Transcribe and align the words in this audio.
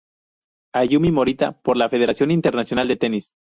Ayumi 0.73 1.11
Morita 1.11 1.61
por 1.61 1.77
la 1.77 1.87
Federación 1.87 2.31
Internacional 2.31 2.87
de 2.87 2.95
Tenis 2.95 3.35